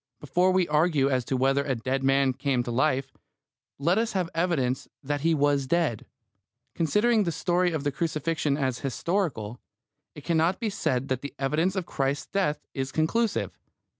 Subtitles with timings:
[0.19, 3.13] Before we argue as to whether a dead man came to life,
[3.77, 6.07] let us have evidence that he was dead.
[6.73, 9.59] Considering the story of the crucifixion as historical,
[10.15, 13.59] it cannot be said that the evidence of Christ's death is conclusive.